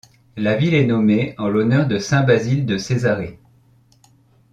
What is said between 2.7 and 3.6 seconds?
Césarée.